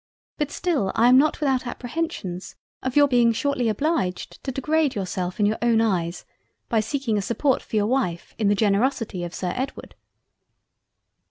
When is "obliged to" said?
3.69-4.51